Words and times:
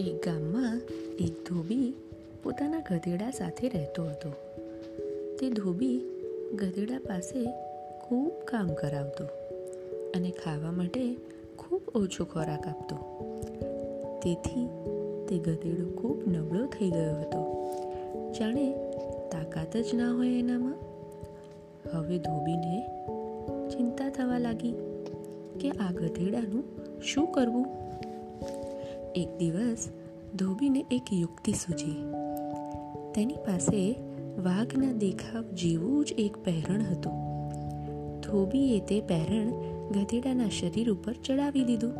ધોબી 0.00 1.94
પોતાના 2.42 2.80
ગધેડા 2.90 3.30
સાથે 3.30 3.68
રહેતો 3.68 4.04
હતો. 4.04 4.30
તે 5.40 5.50
ધોબી 5.50 6.00
ગધેડા 6.54 6.98
પાસે 6.98 7.44
ખૂબ 8.00 8.32
કામ 8.44 8.74
કરાવતો 8.74 9.24
અને 10.16 10.30
ખાવા 10.30 10.72
માટે 10.72 11.16
ખૂબ 11.58 11.82
ઓછો 11.94 12.24
ખોરાક 12.24 12.66
આપતો. 12.66 12.96
તેથી 14.22 14.68
તે 15.28 15.38
ગધેડો 15.38 15.90
ખૂબ 15.90 16.28
નબળો 16.28 16.66
થઈ 16.66 16.90
ગયો 16.90 17.16
હતો. 17.16 17.70
જાણે 18.38 18.72
તાકાત 19.32 19.76
જ 19.76 19.94
ના 19.94 20.12
હોય 20.12 20.38
એનામાં. 20.38 20.74
હવે 21.92 22.18
ધોબીને 22.18 22.86
ચિંતા 23.68 24.08
થવા 24.08 24.38
લાગી 24.38 24.74
કે 25.60 25.70
આ 25.70 25.92
ગધેડાનું 25.92 26.64
શું 27.00 27.26
કરવું? 27.26 27.83
એક 29.14 29.28
દિવસ 29.38 29.88
ધોબીને 30.34 30.84
એક 30.90 31.02
યુક્તિ 31.12 31.52
સૂજી. 31.52 31.98
તેની 33.14 33.34
પાસે 33.34 33.98
વાઘના 34.38 34.92
દેખાવ 34.92 35.44
જેવું 35.52 36.04
જ 36.04 36.14
એક 36.18 36.36
પહેરણ 36.44 36.82
હતું. 36.82 37.12
ધોબીએ 38.20 38.80
તે 38.80 39.00
પહેરણ 39.00 39.50
ગધેડાના 39.90 40.48
શરીર 40.48 40.92
ઉપર 40.92 41.12
ચડાવી 41.12 41.64
દીધું 41.64 41.94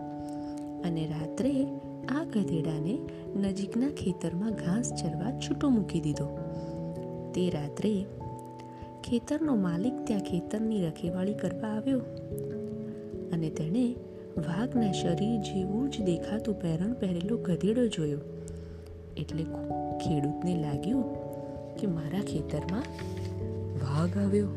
અને 0.83 1.07
રાત્રે 1.07 1.67
આ 2.09 2.25
ગધેડાને 2.25 2.99
નજીકના 3.37 3.91
ખેતરમાં 3.91 4.51
ઘાસ 4.51 4.93
ચરવા 4.93 5.41
છૂટો 5.41 5.69
મૂકી 5.69 6.01
દીધો. 6.01 6.29
તે 7.35 7.51
રાત્રે 7.51 8.05
ખેતરનો 9.05 9.55
માલિક 9.57 9.93
ત્યાં 10.05 10.21
ખેતરની 10.21 10.87
રખેવાળી 10.87 11.35
કરવા 11.35 11.69
આવ્યો 11.69 11.99
અને 13.33 13.51
તેણે 13.51 13.87
વાઘના 14.37 14.93
શરીર 14.93 15.41
જેવું 15.41 15.91
જ 15.91 16.03
દેખાતું 16.03 16.61
પહેરણ 16.61 16.93
પહેરેલો 16.93 17.37
ગધેડો 17.37 17.87
જોયો. 17.87 18.21
એટલે 19.17 19.45
ખેડૂતને 19.99 20.55
લાગ્યું 20.61 21.05
કે 21.77 21.87
મારા 21.87 22.21
ખેતરમાં 22.21 22.85
વાઘ 23.75 24.19
આવ્યો. 24.19 24.49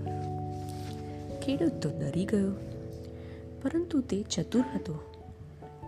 ખેડૂત 1.41 1.75
તો 1.81 1.89
ડરી 1.89 2.25
ગયો, 2.25 2.51
પરંતુ 3.61 4.01
તે 4.01 4.21
ચતુર 4.23 4.63
હતો. 4.75 4.95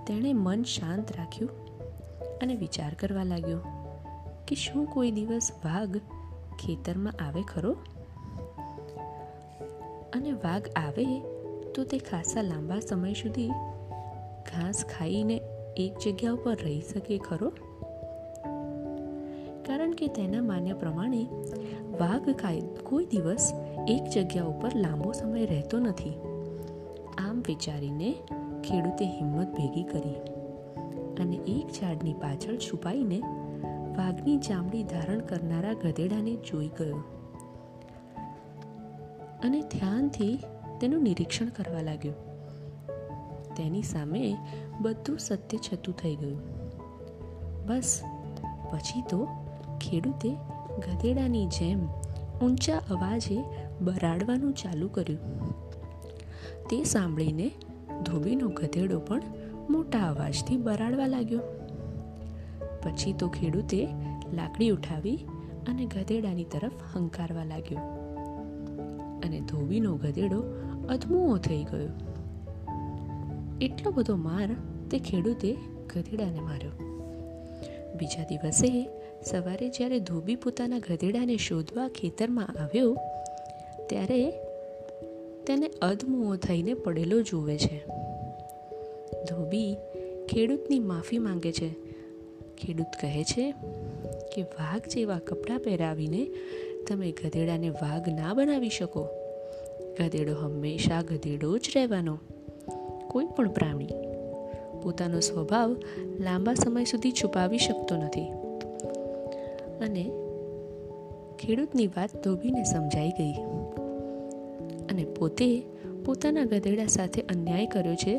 તેણે 0.08 0.34
મન 0.34 0.64
શાંત 0.64 1.12
રાખ્યું 1.18 1.52
અને 2.40 2.56
વિચાર 2.56 2.94
કરવા 2.94 3.24
લાગ્યો 3.24 3.60
કે 4.48 4.56
શું 4.56 4.86
કોઈ 4.86 5.12
દિવસ 5.12 5.52
વાઘ 5.66 5.98
ખેતરમાં 6.60 7.14
આવે 7.20 7.42
ખરો? 7.42 7.74
અને 10.14 10.32
વાઘ 10.32 10.68
આવે 10.76 11.06
તો 11.80 11.84
તે 11.84 11.98
ખાસા 11.98 12.42
લાંબા 12.42 12.80
સમય 12.80 13.14
સુધી 13.14 13.48
ઘાસ 14.46 14.86
ખાઈને 14.86 15.42
એક 15.78 15.94
જગ્યા 16.06 16.32
ઉપર 16.32 16.56
રહી 16.56 16.82
શકે, 16.82 17.18
ખરો? 17.18 17.50
કારણ 19.66 19.92
કે 19.92 20.08
તેના 20.08 20.42
માન્ય 20.42 20.74
પ્રમાણે 20.74 21.28
વાઘ 22.00 22.30
કોઈ 22.84 23.06
દિવસ 23.06 23.54
એક 23.88 24.04
જગ્યા 24.04 24.44
ઉપર 24.44 24.72
લાંબો 24.76 25.12
સમય 25.12 25.46
રહેતો 25.46 25.80
નથી. 25.80 26.14
આમ 27.18 27.44
વિચારીને 27.48 28.14
ખેડૂતે 28.64 29.06
હિંમત 29.06 29.48
ભેગી 29.48 29.84
કરી 29.84 30.16
અને 31.20 31.36
એક 31.36 31.68
ઝાડની 31.82 32.14
પાછળ 32.14 32.56
છુપાઈને 32.56 33.20
વાઘની 33.98 34.38
ચામડી 34.38 34.84
ધારણ 34.84 35.20
કરનારા 35.20 35.74
ગધેડાને 35.74 36.36
જોઈ 36.36 36.68
ગયો. 36.68 37.04
અને 39.44 39.62
ધ્યાનથી 39.62 40.40
તેનું 40.82 41.04
નિરીક્ષણ 41.04 41.50
કરવા 41.50 41.82
લાગ્યો. 41.82 42.14
તેની 43.58 43.84
સામે 43.84 44.38
બધું 44.82 45.18
સત્ય 45.18 45.58
છતું 45.58 45.96
થઈ 45.96 46.16
ગયું. 46.16 46.40
બસ, 47.68 48.02
પછી 48.72 49.02
તો 49.02 49.28
ખેડૂતે 49.82 50.30
ગધેડાની 50.80 51.46
જેમ 51.46 51.88
ઊંચા 52.42 52.78
અવાજે 52.78 53.44
બરાડવાનું 53.82 54.54
ચાલુ 54.54 54.88
કર્યું. 54.88 55.50
તે 56.70 56.84
સાંભળીને 56.84 57.52
ધોબીનો 58.06 58.48
ગધેડો 58.48 59.00
પણ 59.00 59.22
મોટા 59.70 60.10
અવાજથી 60.10 60.58
બરાડવા 60.58 61.08
લાગ્યો. 61.08 61.40
પછી 62.84 63.14
તો 63.14 63.28
ખેડૂતે 63.28 63.88
લાકડી 64.34 64.70
ઉઠાવી 64.70 65.16
અને 65.68 65.86
ગધેડાની 65.86 66.44
તરફ 66.44 66.72
હંકારવા 66.94 67.44
લાગ્યો. 67.44 67.80
અને 69.26 69.42
ધોબીનો 69.42 69.96
ગધેડો 69.96 70.44
અધમુઓ 70.90 71.38
થઈ 71.38 71.64
ગયો. 71.64 71.90
એટલો 73.62 73.92
બધો 73.92 74.16
માર 74.16 74.56
તે 74.92 75.00
ખેડૂતે 75.00 75.58
ગધેડાને 75.96 76.40
માર્યો. 76.40 76.72
બીજા 77.96 78.24
દિવસે 78.24 78.90
સવારે 79.26 79.70
જ્યારે 79.70 80.00
ધોબી 80.00 80.36
પોતાના 80.36 80.80
ગધેડાને 80.80 81.38
શોધવા 81.38 81.88
ખેતરમાં 81.88 82.46
આવ્યો, 82.46 82.98
ત્યારે 83.90 84.32
તેને 85.48 85.68
અધમુઓ 85.82 86.36
થઈને 86.36 86.74
પડેલો 86.74 87.22
જુએ 87.22 87.58
છે. 87.58 87.86
ધોબી 89.24 89.78
ખેડૂતની 90.30 90.80
માફી 90.80 91.20
માંગે 91.20 91.52
છે. 91.52 91.70
ખેડૂત 92.56 92.92
કહે 93.02 93.24
છે 93.24 93.52
કે 94.36 94.44
વાઘ 94.44 94.88
જેવા 94.88 95.20
કપડાં 95.20 95.60
પહેરાવીને 95.60 96.30
તમે 96.88 97.12
ગધેડાને 97.12 97.70
વાઘ 97.70 98.10
ના 98.10 98.34
બનાવી 98.34 98.70
શકો. 98.70 99.08
ગધેડો 100.00 100.36
હંમેશા 100.36 101.02
ગધેડો 101.02 101.58
જ 101.58 101.72
રહેવાનો. 101.76 102.18
કોઈ 103.08 103.26
પણ 103.26 103.50
પ્રાણી 103.50 103.88
પોતાનો 104.84 105.20
સ્વભાવ 105.20 105.78
લાંબા 106.20 106.54
સમય 106.54 106.84
સુધી 106.84 107.12
છુપાવી 107.12 107.58
શકતો 107.58 107.96
નથી. 107.96 108.32
અને 109.82 110.12
ખેડૂતની 111.40 111.88
વાત 111.88 112.24
ધોબીને 112.24 112.64
સમજાઈ 112.64 113.10
ગઈ. 113.10 113.34
અને 114.92 115.06
પોતે 115.06 115.64
પોતાના 116.06 116.44
ગધેડા 116.44 116.86
સાથે 116.86 117.22
અન્યાય 117.22 117.66
કર્યો 117.66 117.96
છે 117.96 118.18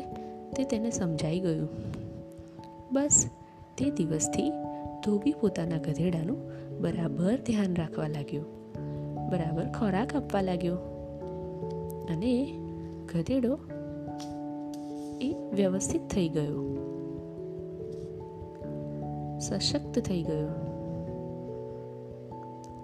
તે 0.57 0.63
તેને 0.63 0.91
સમજાઈ 0.91 1.39
ગયું. 1.39 1.69
બસ 2.91 3.25
તે 3.77 3.89
દિવસથી 3.89 4.49
ધોબી 5.05 5.31
પોતાના 5.31 5.77
ગધેડાનું 5.77 6.37
બરાબર 6.81 7.35
ધ્યાન 7.35 7.75
રાખવા 7.75 8.07
લાગ્યો. 8.07 8.41
બરાબર 9.31 9.65
ખોરાક 9.65 10.15
આપવા 10.15 10.41
લાગ્યો. 10.41 10.77
અને 12.11 12.59
ગધેડો 13.13 13.59
એ 15.21 15.35
વ્યવસ્થિત 15.53 16.01
થઈ 16.09 16.29
ગયો. 16.29 16.77
સશક્ત 19.39 19.99
થઈ 19.99 20.23
ગયો. 20.23 20.47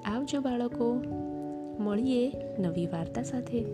આવજો 0.06 0.42
બાળકો, 0.42 0.94
મળીએ 1.80 2.34
નવી 2.60 2.88
વાર્તા 2.88 3.24
સાથે. 3.24 3.66